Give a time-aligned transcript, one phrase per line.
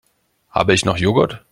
[0.49, 1.45] Habe ich noch Joghurt?